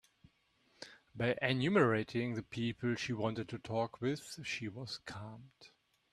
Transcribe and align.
By 1.15 1.37
enumerating 1.43 2.33
the 2.33 2.41
people 2.41 2.95
she 2.95 3.13
wanted 3.13 3.47
to 3.49 3.59
talk 3.59 4.01
with, 4.01 4.43
she 4.43 4.67
was 4.67 4.97
calmed. 5.05 5.69